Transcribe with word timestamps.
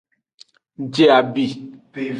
Je 0.93 1.05
abi. 1.19 1.45